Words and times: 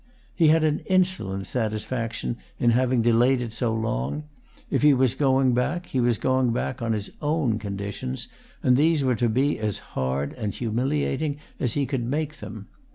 He 0.33 0.47
had 0.47 0.63
an 0.63 0.79
insolent 0.87 1.45
satisfaction 1.45 2.37
in 2.57 2.71
having 2.71 3.03
delayed 3.03 3.39
it 3.39 3.53
so 3.53 3.71
long; 3.71 4.23
if 4.71 4.81
he 4.81 4.95
was 4.95 5.13
going 5.13 5.53
back 5.53 5.85
he 5.85 5.99
was 5.99 6.17
going 6.17 6.51
back 6.51 6.81
on 6.81 6.93
his 6.93 7.11
own 7.21 7.59
conditions, 7.59 8.27
and 8.63 8.77
these 8.77 9.03
were 9.03 9.13
to 9.13 9.29
be 9.29 9.59
as 9.59 9.77
hard 9.93 10.33
and 10.33 10.55
humiliating 10.55 11.37
as 11.59 11.73
he 11.73 11.85
could 11.85 12.03
make 12.03 12.37
them. 12.39 12.65